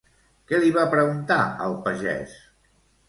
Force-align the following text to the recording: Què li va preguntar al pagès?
Què 0.51 0.61
li 0.63 0.71
va 0.77 0.85
preguntar 0.95 1.39
al 1.67 1.77
pagès? 1.85 2.35